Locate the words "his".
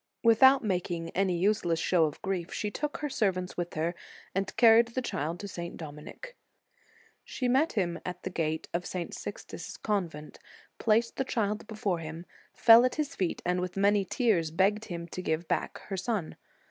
12.95-13.15